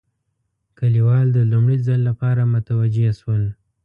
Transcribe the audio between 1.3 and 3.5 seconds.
د لومړي ځل لپاره متوجه شول.